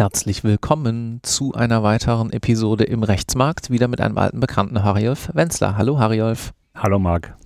[0.00, 5.76] Herzlich willkommen zu einer weiteren Episode im Rechtsmarkt, wieder mit einem alten Bekannten, Harjolf Wenzler.
[5.76, 6.52] Hallo Harjolf.
[6.74, 7.36] Hallo Marc.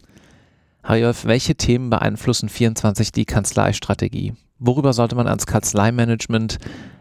[0.82, 4.34] Harjolf, welche Themen beeinflussen 24 die Kanzleistrategie?
[4.58, 6.58] Worüber sollte man als Kanzleimanagement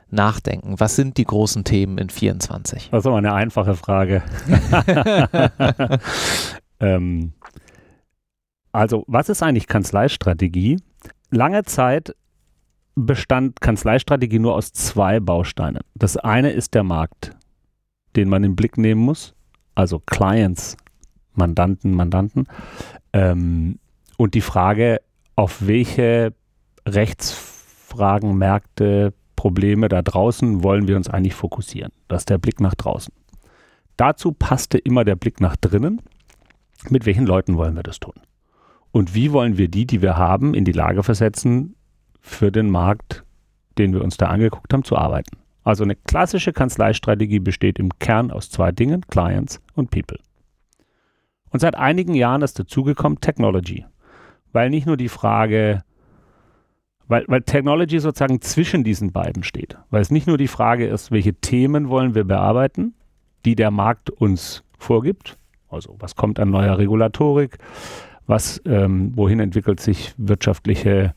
[0.10, 0.80] nachdenken?
[0.80, 2.90] Was sind die großen Themen in 24?
[2.92, 4.24] Das ist aber eine einfache Frage.
[6.80, 7.34] ähm,
[8.74, 10.80] also, was ist eigentlich Kanzleistrategie?
[11.30, 12.16] Lange Zeit
[12.96, 15.82] bestand Kanzleistrategie nur aus zwei Bausteinen.
[15.96, 17.32] Das eine ist der Markt,
[18.16, 19.34] den man im Blick nehmen muss,
[19.76, 20.78] also Clients,
[21.34, 22.48] Mandanten, Mandanten.
[23.14, 23.80] Ähm,
[24.18, 25.02] und die Frage,
[25.36, 26.34] auf welche
[26.88, 31.92] Rechtsfragen, Märkte, Probleme da draußen wollen wir uns eigentlich fokussieren.
[32.08, 33.14] Das ist der Blick nach draußen.
[33.98, 36.02] Dazu passte immer der Blick nach drinnen.
[36.90, 38.14] Mit welchen Leuten wollen wir das tun?
[38.94, 41.76] Und wie wollen wir die, die wir haben, in die Lage versetzen,
[42.22, 43.26] für den Markt,
[43.78, 45.36] den wir uns da angeguckt haben, zu arbeiten?
[45.66, 50.20] Also eine klassische Kanzleistrategie besteht im Kern aus zwei Dingen, Clients und People.
[51.50, 53.84] Und seit einigen Jahren ist dazugekommen Technology,
[54.54, 55.84] weil nicht nur die Frage,
[57.08, 61.12] weil, weil Technology sozusagen zwischen diesen beiden steht, weil es nicht nur die Frage ist,
[61.12, 62.94] welche Themen wollen wir bearbeiten,
[63.46, 65.38] die der Markt uns vorgibt,
[65.70, 67.58] also was kommt an neuer Regulatorik,
[68.26, 71.14] was, ähm, wohin entwickelt sich wirtschaftliche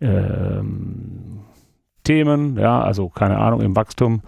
[0.00, 1.40] ähm,
[2.04, 4.22] Themen, ja, also keine Ahnung, im Wachstum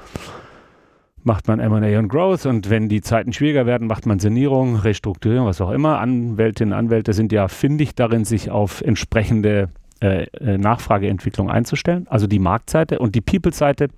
[1.23, 2.47] macht man M&A und Growth.
[2.47, 5.99] Und wenn die Zeiten schwieriger werden, macht man Sanierung, Restrukturierung, was auch immer.
[5.99, 9.69] Anwältinnen und Anwälte sind ja findig darin, sich auf entsprechende
[10.01, 13.89] äh, äh, Nachfrageentwicklung einzustellen, also die Marktseite und die People-Seite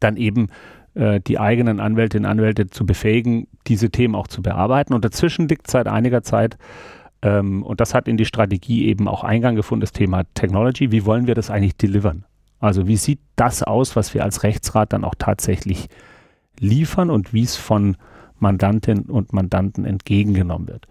[0.00, 0.48] dann eben
[0.94, 4.94] äh, die eigenen Anwältinnen und Anwälte zu befähigen, diese Themen auch zu bearbeiten.
[4.94, 6.56] Und dazwischen liegt seit einiger Zeit,
[7.22, 10.92] ähm, und das hat in die Strategie eben auch Eingang gefunden, das Thema Technology.
[10.92, 12.24] Wie wollen wir das eigentlich delivern?
[12.60, 15.88] Also wie sieht das aus, was wir als Rechtsrat dann auch tatsächlich
[16.58, 17.96] liefern und wie es von
[18.38, 20.86] Mandantinnen und Mandanten entgegengenommen wird.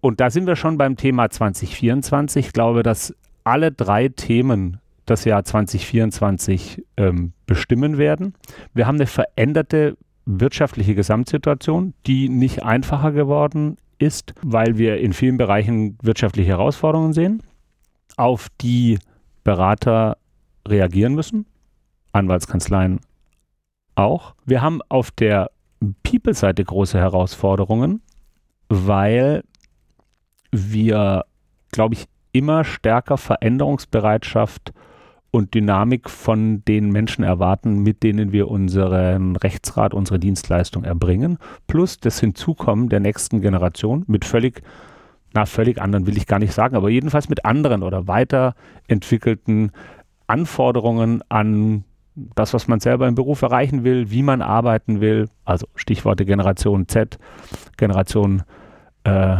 [0.00, 2.46] Und da sind wir schon beim Thema 2024.
[2.46, 3.14] Ich glaube, dass
[3.44, 8.34] alle drei Themen das Jahr 2024 ähm, bestimmen werden.
[8.74, 15.36] Wir haben eine veränderte wirtschaftliche Gesamtsituation, die nicht einfacher geworden ist, weil wir in vielen
[15.36, 17.42] Bereichen wirtschaftliche Herausforderungen sehen,
[18.16, 18.98] auf die
[19.44, 20.16] Berater
[20.66, 21.46] reagieren müssen,
[22.12, 23.00] Anwaltskanzleien
[23.94, 24.34] auch.
[24.44, 25.50] Wir haben auf der
[26.02, 28.02] People-Seite große Herausforderungen,
[28.68, 29.42] weil
[30.52, 31.24] wir,
[31.72, 34.72] glaube ich, immer stärker Veränderungsbereitschaft
[35.30, 41.98] und Dynamik von den Menschen erwarten, mit denen wir unseren Rechtsrat, unsere Dienstleistung erbringen, plus
[41.98, 44.62] das Hinzukommen der nächsten Generation mit völlig,
[45.32, 49.70] na völlig anderen will ich gar nicht sagen, aber jedenfalls mit anderen oder weiterentwickelten
[50.26, 51.84] Anforderungen an
[52.34, 56.88] das, was man selber im Beruf erreichen will, wie man arbeiten will, also Stichworte Generation
[56.88, 57.18] Z,
[57.76, 58.42] Generation
[59.04, 59.36] äh,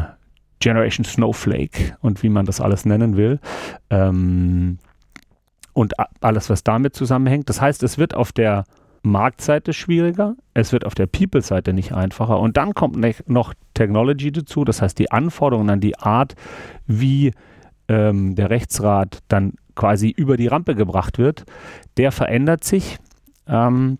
[0.60, 3.40] Generation Snowflake und wie man das alles nennen will.
[3.90, 4.78] Ähm,
[5.72, 7.48] und alles, was damit zusammenhängt.
[7.48, 8.64] Das heißt, es wird auf der
[9.02, 12.38] Marktseite schwieriger, es wird auf der People-Seite nicht einfacher.
[12.38, 12.98] Und dann kommt
[13.28, 16.34] noch Technology dazu, das heißt die Anforderungen an die Art,
[16.86, 17.32] wie
[17.88, 21.44] ähm, der Rechtsrat dann quasi über die Rampe gebracht wird,
[21.96, 22.98] der verändert sich.
[23.46, 23.98] Ähm,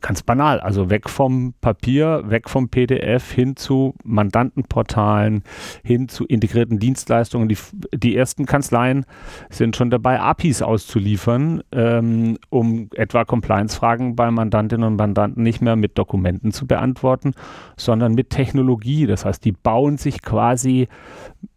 [0.00, 5.42] ganz banal, also weg vom Papier, weg vom PDF hin zu Mandantenportalen,
[5.82, 7.48] hin zu integrierten Dienstleistungen.
[7.48, 7.56] Die,
[7.94, 9.06] die ersten Kanzleien
[9.48, 15.76] sind schon dabei, APIs auszuliefern, ähm, um etwa Compliance-Fragen bei Mandantinnen und Mandanten nicht mehr
[15.76, 17.32] mit Dokumenten zu beantworten,
[17.76, 19.06] sondern mit Technologie.
[19.06, 20.88] Das heißt, die bauen sich quasi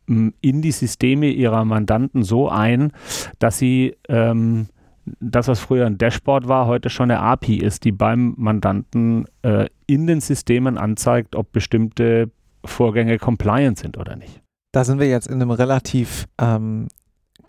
[0.08, 2.92] in die Systeme ihrer Mandanten so ein,
[3.40, 4.68] dass sie ähm,
[5.06, 9.68] das, was früher ein Dashboard war, heute schon eine API ist, die beim Mandanten äh,
[9.88, 12.32] in den Systemen anzeigt, ob bestimmte
[12.66, 14.42] Vorgänge compliant sind oder nicht.
[14.72, 16.88] Da sind wir jetzt in einem relativ ähm,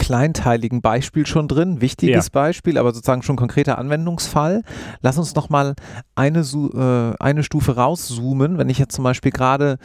[0.04, 2.30] kleinteiligen Beispiel schon drin, wichtiges ja.
[2.30, 4.62] Beispiel, aber sozusagen schon konkreter Anwendungsfall.
[5.00, 5.74] Lass uns noch mal
[6.14, 9.78] eine, äh, eine Stufe rauszoomen, wenn ich jetzt zum Beispiel gerade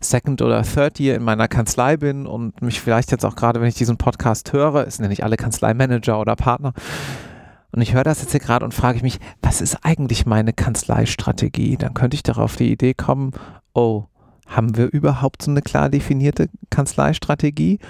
[0.00, 3.66] Second oder Third Year in meiner Kanzlei bin und mich vielleicht jetzt auch gerade, wenn
[3.66, 6.72] ich diesen Podcast höre, es sind ja nicht alle Kanzleimanager oder Partner,
[7.72, 11.76] und ich höre das jetzt hier gerade und frage mich, was ist eigentlich meine Kanzleistrategie?
[11.76, 13.32] Dann könnte ich darauf die Idee kommen,
[13.72, 14.04] oh,
[14.46, 17.80] haben wir überhaupt so eine klar definierte Kanzleistrategie?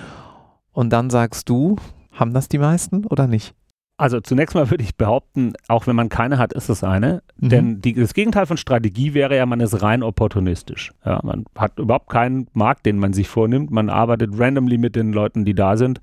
[0.74, 1.76] Und dann sagst du,
[2.12, 3.54] haben das die meisten oder nicht?
[3.96, 7.22] Also zunächst mal würde ich behaupten, auch wenn man keine hat, ist es eine.
[7.38, 7.48] Mhm.
[7.48, 10.92] Denn die, das Gegenteil von Strategie wäre ja, man ist rein opportunistisch.
[11.04, 13.70] Ja, man hat überhaupt keinen Markt, den man sich vornimmt.
[13.70, 16.00] Man arbeitet randomly mit den Leuten, die da sind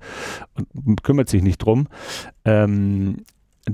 [0.72, 1.86] und kümmert sich nicht drum.
[2.46, 3.18] Ähm,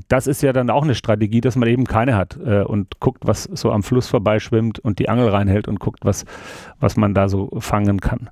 [0.09, 3.23] das ist ja dann auch eine Strategie, dass man eben keine hat äh, und guckt,
[3.25, 6.25] was so am Fluss vorbeischwimmt und die Angel reinhält und guckt, was,
[6.81, 8.31] was man da so fangen kann.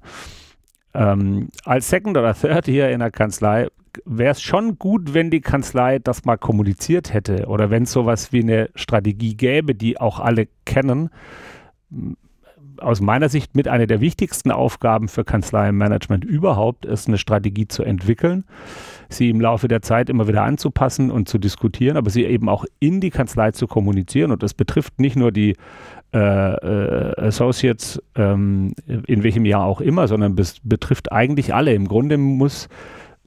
[0.97, 3.69] Ähm, als Second oder Third hier in der Kanzlei
[4.05, 8.33] wäre es schon gut, wenn die Kanzlei das mal kommuniziert hätte oder wenn es sowas
[8.33, 11.11] wie eine Strategie gäbe, die auch alle kennen.
[12.81, 17.83] Aus meiner Sicht mit einer der wichtigsten Aufgaben für Kanzleienmanagement überhaupt ist, eine Strategie zu
[17.83, 18.45] entwickeln,
[19.09, 22.65] sie im Laufe der Zeit immer wieder anzupassen und zu diskutieren, aber sie eben auch
[22.81, 24.31] in die Kanzlei zu kommunizieren.
[24.31, 25.57] Und das betrifft nicht nur die
[26.15, 31.75] äh, äh, Associates, ähm, in welchem Jahr auch immer, sondern betrifft eigentlich alle.
[31.75, 32.69] Im Grunde muss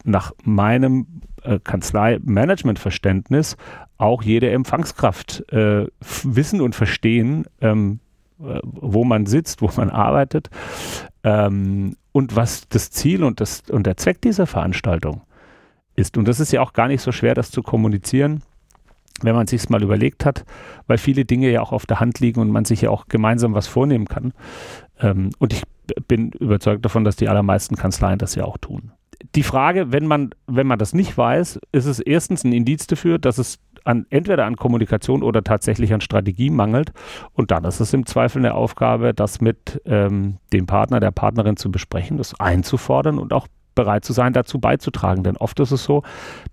[0.04, 3.58] nach meinem äh, Kanzlei-Management-Verständnis
[3.98, 5.88] auch jede Empfangskraft äh,
[6.24, 8.09] wissen und verstehen, ähm, äh,
[8.40, 10.50] wo man sitzt, wo man arbeitet
[11.24, 15.22] ähm, und was das Ziel und, das, und der Zweck dieser Veranstaltung
[15.96, 16.18] ist.
[16.18, 18.42] Und das ist ja auch gar nicht so schwer, das zu kommunizieren,
[19.22, 20.46] wenn man sich mal überlegt hat,
[20.88, 23.54] weil viele Dinge ja auch auf der Hand liegen und man sich ja auch gemeinsam
[23.54, 24.34] was vornehmen kann.
[25.00, 25.64] Ähm, und ich
[26.08, 28.94] bin überzeugt davon, dass die allermeisten Kanzleien das ja auch tun
[29.36, 33.20] die Frage, wenn man, wenn man das nicht weiß, ist es erstens ein Indiz dafür,
[33.20, 33.60] dass es
[33.90, 36.92] an, entweder an Kommunikation oder tatsächlich an Strategie mangelt.
[37.34, 41.58] Und dann ist es im Zweifel eine Aufgabe, das mit ähm, dem Partner, der Partnerin
[41.58, 45.24] zu besprechen, das einzufordern und auch bereit zu sein, dazu beizutragen.
[45.24, 46.04] Denn oft ist es so,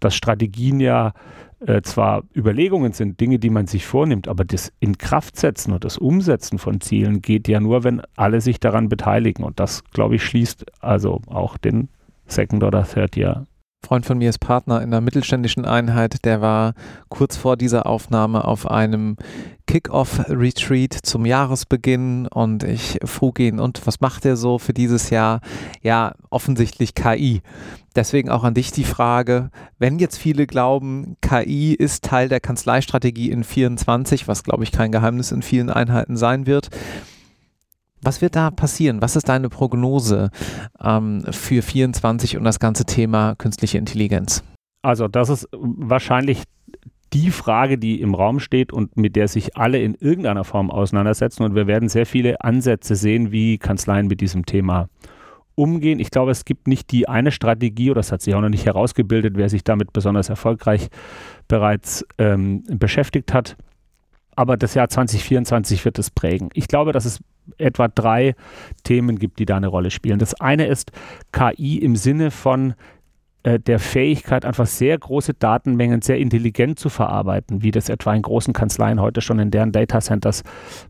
[0.00, 1.12] dass Strategien ja
[1.60, 6.58] äh, zwar Überlegungen sind, Dinge, die man sich vornimmt, aber das Inkraftsetzen und das Umsetzen
[6.58, 9.44] von Zielen geht ja nur, wenn alle sich daran beteiligen.
[9.44, 11.88] Und das, glaube ich, schließt also auch den
[12.26, 13.46] Second oder Third Year.
[13.86, 16.74] Freund von mir ist Partner in einer mittelständischen Einheit, der war
[17.08, 19.16] kurz vor dieser Aufnahme auf einem
[19.68, 25.40] Kick-Off-Retreat zum Jahresbeginn und ich frug ihn, und was macht er so für dieses Jahr?
[25.82, 27.42] Ja, offensichtlich KI.
[27.94, 33.30] Deswegen auch an dich die Frage, wenn jetzt viele glauben, KI ist Teil der Kanzleistrategie
[33.30, 36.70] in 24, was glaube ich kein Geheimnis in vielen Einheiten sein wird,
[38.02, 39.02] was wird da passieren?
[39.02, 40.30] Was ist deine Prognose
[40.82, 44.44] ähm, für 24 und das ganze Thema künstliche Intelligenz?
[44.82, 46.44] Also das ist wahrscheinlich
[47.12, 51.44] die Frage, die im Raum steht und mit der sich alle in irgendeiner Form auseinandersetzen.
[51.44, 54.88] Und wir werden sehr viele Ansätze sehen, wie Kanzleien mit diesem Thema
[55.54, 55.98] umgehen.
[55.98, 58.66] Ich glaube, es gibt nicht die eine Strategie, oder es hat sich auch noch nicht
[58.66, 60.88] herausgebildet, wer sich damit besonders erfolgreich
[61.48, 63.56] bereits ähm, beschäftigt hat.
[64.34, 66.50] Aber das Jahr 2024 wird es prägen.
[66.52, 67.20] Ich glaube, dass es
[67.58, 68.34] etwa drei
[68.84, 70.18] Themen gibt, die da eine Rolle spielen.
[70.18, 70.92] Das eine ist
[71.32, 72.74] KI im Sinne von
[73.46, 78.22] äh, der Fähigkeit, einfach sehr große Datenmengen sehr intelligent zu verarbeiten, wie das etwa in
[78.22, 80.42] großen Kanzleien heute schon in deren Data Centers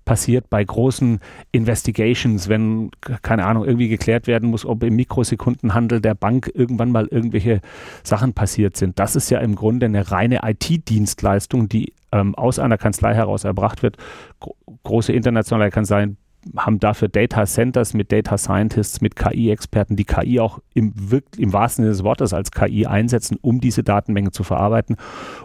[0.07, 1.21] passiert, bei großen
[1.53, 7.07] Investigations, wenn, keine Ahnung, irgendwie geklärt werden muss, ob im Mikrosekundenhandel der Bank irgendwann mal
[7.11, 7.61] irgendwelche
[8.03, 8.99] Sachen passiert sind.
[8.99, 13.83] Das ist ja im Grunde eine reine IT-Dienstleistung, die ähm, aus einer Kanzlei heraus erbracht
[13.83, 13.99] wird.
[14.41, 16.17] Gro große internationale Kanzleien
[16.57, 20.95] haben dafür Data Centers mit Data Scientists, mit KI-Experten, die KI auch im,
[21.37, 24.97] im wahrsten Sinne des Wortes als KI einsetzen, um diese Datenmenge zu verarbeiten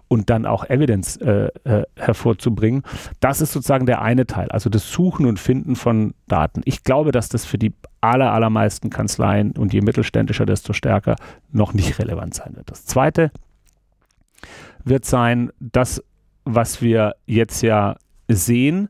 [0.08, 2.84] und dann auch Evidence äh, äh, hervorzubringen.
[3.20, 6.62] Das ist sozusagen der eine Teil, also das Suchen und Finden von Daten.
[6.66, 11.16] Ich glaube, dass das für die aller, allermeisten Kanzleien und je mittelständischer, desto stärker
[11.52, 12.70] noch nicht relevant sein wird.
[12.72, 13.32] Das zweite
[14.84, 16.04] wird sein, das,
[16.46, 17.96] was wir jetzt ja
[18.28, 18.90] sehen,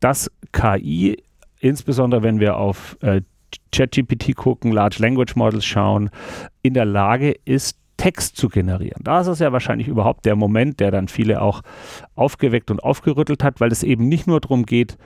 [0.00, 1.22] dass KI
[1.60, 3.22] insbesondere wenn wir auf äh,
[3.72, 6.10] ChatGPT gucken, Large Language Models schauen,
[6.62, 9.02] in der Lage ist, Text zu generieren.
[9.04, 11.60] Da ist es ja wahrscheinlich überhaupt der Moment, der dann viele auch
[12.14, 14.96] aufgeweckt und aufgerüttelt hat, weil es eben nicht nur darum geht,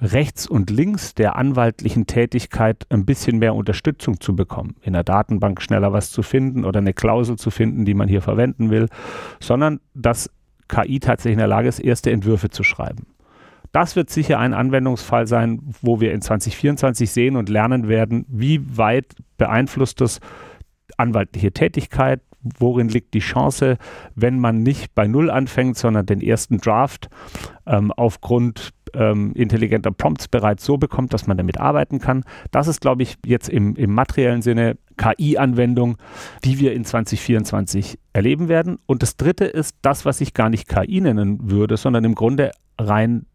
[0.00, 5.62] rechts und links der anwaltlichen Tätigkeit ein bisschen mehr Unterstützung zu bekommen, in der Datenbank
[5.62, 8.88] schneller was zu finden oder eine Klausel zu finden, die man hier verwenden will,
[9.40, 10.30] sondern dass
[10.68, 13.06] KI tatsächlich in der Lage ist, erste Entwürfe zu schreiben.
[13.74, 18.60] Das wird sicher ein Anwendungsfall sein, wo wir in 2024 sehen und lernen werden, wie
[18.78, 20.20] weit beeinflusst das
[20.96, 23.78] anwaltliche Tätigkeit, worin liegt die Chance,
[24.14, 27.08] wenn man nicht bei Null anfängt, sondern den ersten Draft
[27.66, 32.22] ähm, aufgrund ähm, intelligenter Prompts bereits so bekommt, dass man damit arbeiten kann.
[32.52, 35.96] Das ist, glaube ich, jetzt im, im materiellen Sinne KI-Anwendung,
[36.44, 38.78] die wir in 2024 erleben werden.
[38.86, 42.52] Und das Dritte ist das, was ich gar nicht KI nennen würde, sondern im Grunde
[42.78, 43.26] rein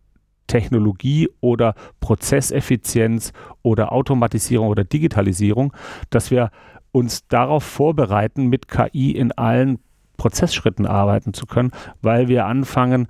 [0.50, 5.72] Technologie oder Prozesseffizienz oder Automatisierung oder Digitalisierung,
[6.10, 6.52] dass wir
[6.92, 9.80] uns darauf vorbereiten, mit KI in allen
[10.18, 13.08] Prozessschritten arbeiten zu können, weil wir anfangen,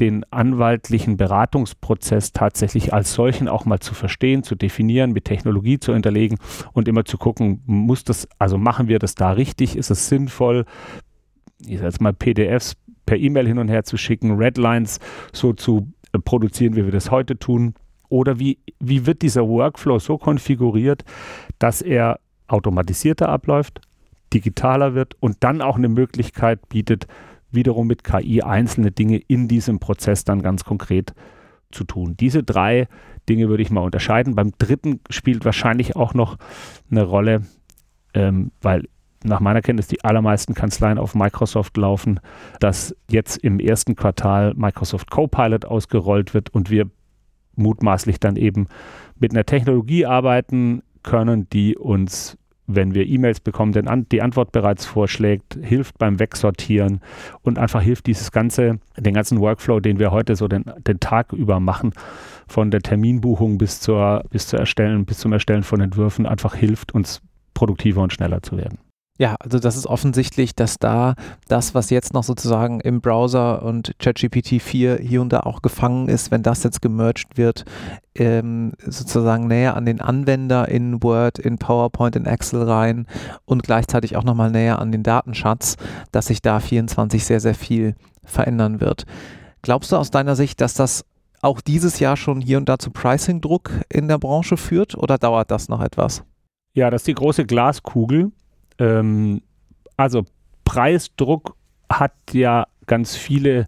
[0.00, 5.92] den anwaltlichen Beratungsprozess tatsächlich als solchen auch mal zu verstehen, zu definieren, mit Technologie zu
[5.92, 6.38] hinterlegen
[6.72, 10.66] und immer zu gucken, muss das, also machen wir das da richtig, ist es sinnvoll,
[11.66, 12.76] ich sag jetzt mal PDFs
[13.06, 15.00] per E-Mail hin und her zu schicken, Redlines
[15.32, 15.88] so zu
[16.24, 17.74] produzieren, wie wir das heute tun.
[18.08, 21.04] Oder wie, wie wird dieser Workflow so konfiguriert,
[21.58, 23.80] dass er automatisierter abläuft,
[24.32, 27.06] digitaler wird und dann auch eine Möglichkeit bietet,
[27.50, 31.14] wiederum mit KI einzelne Dinge in diesem Prozess dann ganz konkret
[31.70, 32.16] zu tun.
[32.18, 32.88] Diese drei
[33.28, 34.34] Dinge würde ich mal unterscheiden.
[34.34, 36.38] Beim dritten spielt wahrscheinlich auch noch
[36.90, 37.42] eine Rolle,
[38.14, 38.88] ähm, weil
[39.24, 42.20] nach meiner Kenntnis die allermeisten Kanzleien auf Microsoft laufen,
[42.60, 46.90] dass jetzt im ersten Quartal Microsoft Copilot ausgerollt wird und wir
[47.56, 48.68] mutmaßlich dann eben
[49.18, 52.36] mit einer Technologie arbeiten können, die uns
[52.68, 57.00] wenn wir E-Mails bekommen, den an, die Antwort bereits vorschlägt, hilft beim Wegsortieren
[57.40, 61.32] und einfach hilft dieses ganze, den ganzen Workflow, den wir heute so den, den Tag
[61.32, 61.94] über machen,
[62.46, 66.92] von der Terminbuchung bis zur, bis zur Erstellen, bis zum Erstellen von Entwürfen, einfach hilft
[66.92, 67.22] uns
[67.54, 68.78] produktiver und schneller zu werden.
[69.20, 71.16] Ja, also das ist offensichtlich, dass da
[71.48, 76.08] das, was jetzt noch sozusagen im Browser und ChatGPT 4 hier und da auch gefangen
[76.08, 77.64] ist, wenn das jetzt gemerged wird,
[78.14, 83.08] ähm, sozusagen näher an den Anwender in Word, in PowerPoint, in Excel rein
[83.44, 85.74] und gleichzeitig auch nochmal näher an den Datenschatz,
[86.12, 89.04] dass sich da 24 sehr, sehr viel verändern wird.
[89.62, 91.04] Glaubst du aus deiner Sicht, dass das
[91.42, 95.50] auch dieses Jahr schon hier und da zu Pricing-Druck in der Branche führt oder dauert
[95.50, 96.22] das noch etwas?
[96.72, 98.30] Ja, das ist die große Glaskugel
[98.78, 99.42] ähm,
[99.96, 100.24] also
[100.64, 101.56] Preisdruck
[101.90, 103.66] hat ja ganz viele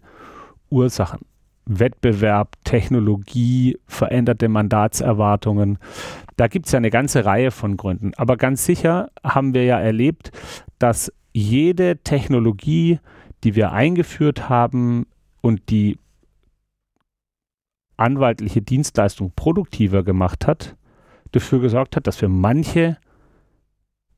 [0.69, 1.21] Ursachen.
[1.65, 5.77] Wettbewerb, Technologie, veränderte Mandatserwartungen.
[6.35, 8.13] Da gibt es ja eine ganze Reihe von Gründen.
[8.15, 10.31] Aber ganz sicher haben wir ja erlebt,
[10.79, 12.99] dass jede Technologie,
[13.43, 15.05] die wir eingeführt haben
[15.41, 15.97] und die
[17.97, 20.75] anwaltliche Dienstleistung produktiver gemacht hat,
[21.31, 22.97] dafür gesorgt hat, dass wir manche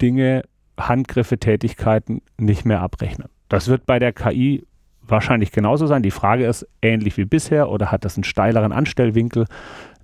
[0.02, 0.44] Dinge
[0.78, 3.30] Handgriffe, Tätigkeiten nicht mehr abrechnen.
[3.50, 4.66] Das wird bei der KI
[5.02, 6.04] wahrscheinlich genauso sein.
[6.04, 9.46] Die Frage ist, ähnlich wie bisher oder hat das einen steileren Anstellwinkel,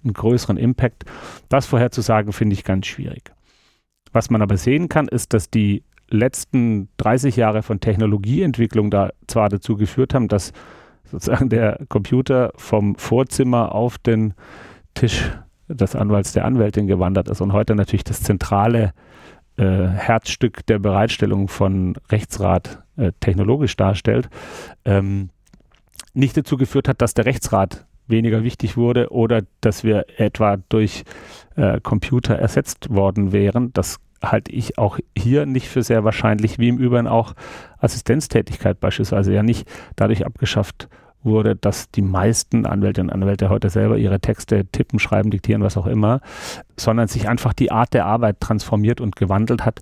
[0.04, 1.06] einen größeren Impact?
[1.48, 3.32] Das vorherzusagen, finde ich ganz schwierig.
[4.12, 9.50] Was man aber sehen kann, ist, dass die letzten 30 Jahre von Technologieentwicklung da zwar
[9.50, 10.52] dazu geführt haben, dass
[11.06, 14.34] sozusagen der Computer vom Vorzimmer auf den
[14.94, 15.32] Tisch
[15.68, 18.94] des Anwalts der Anwältin gewandert ist und heute natürlich das zentrale
[19.60, 24.30] äh, Herzstück der Bereitstellung von Rechtsrat äh, technologisch darstellt,
[24.86, 25.30] ähm,
[26.13, 31.04] nicht dazu geführt hat, dass der Rechtsrat weniger wichtig wurde oder dass wir etwa durch
[31.56, 33.72] äh, Computer ersetzt worden wären.
[33.74, 37.34] Das halte ich auch hier nicht für sehr wahrscheinlich, wie im Übrigen auch
[37.80, 40.89] Assistenztätigkeit beispielsweise ja nicht dadurch abgeschafft
[41.24, 45.78] wurde, dass die meisten Anwältinnen und Anwälte heute selber ihre Texte tippen, schreiben, diktieren, was
[45.78, 46.22] auch immer,
[46.78, 49.82] sondern sich einfach die Art der Arbeit transformiert und gewandelt hat.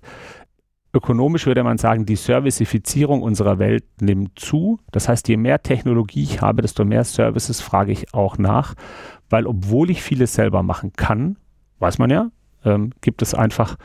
[0.94, 4.80] Ökonomisch würde man sagen, die Servicifizierung unserer Welt nimmt zu.
[4.90, 8.74] Das heißt, je mehr Technologie ich habe, desto mehr Services frage ich auch nach,
[9.28, 11.36] weil obwohl ich vieles selber machen kann,
[11.78, 12.30] weiß man ja,
[12.64, 13.76] ähm, gibt es einfach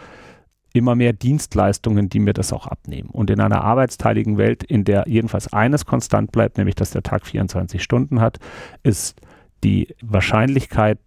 [0.74, 3.10] immer mehr Dienstleistungen, die mir das auch abnehmen.
[3.10, 7.26] Und in einer arbeitsteiligen Welt, in der jedenfalls eines konstant bleibt, nämlich dass der Tag
[7.26, 8.40] 24 Stunden hat,
[8.82, 9.22] ist
[9.64, 11.00] die Wahrscheinlichkeit,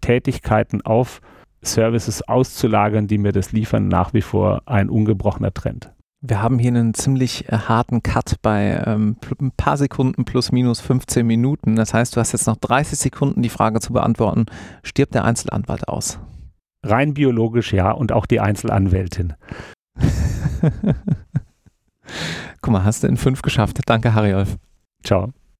[0.00, 1.20] Tätigkeiten auf
[1.62, 5.90] Services auszulagern, die mir das liefern, nach wie vor ein ungebrochener Trend.
[6.26, 10.80] Wir haben hier einen ziemlich äh, harten Cut bei ähm, ein paar Sekunden plus minus
[10.80, 11.76] 15 Minuten.
[11.76, 14.46] Das heißt, du hast jetzt noch 30 Sekunden, die Frage zu beantworten.
[14.82, 16.18] Stirbt der Einzelanwalt aus?
[16.84, 19.34] Rein biologisch ja und auch die Einzelanwältin.
[22.60, 23.80] Guck mal, hast du in fünf geschafft.
[23.86, 24.56] Danke, Hariolf.
[25.02, 25.32] Ciao.